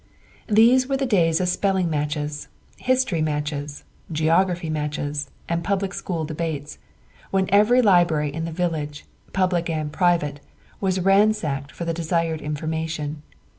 These 0.49 0.87
were 0.87 0.97
the 0.97 1.05
days 1.05 1.39
of 1.39 1.47
spelling 1.47 1.87
matches, 1.87 2.47
history 2.77 3.21
matches, 3.21 3.83
geography 4.11 4.67
matches, 4.67 5.29
and 5.47 5.63
public 5.63 5.93
school 5.93 6.25
debates, 6.25 6.79
when 7.29 7.45
every 7.49 7.83
library 7.83 8.33
in 8.33 8.45
the 8.45 8.51
village, 8.51 9.05
public 9.31 9.69
and 9.69 9.93
private, 9.93 10.39
was 10.79 10.99
ransacked 11.01 11.71
for 11.71 11.85
the 11.85 11.93
desired 11.93 12.41
information. 12.41 13.21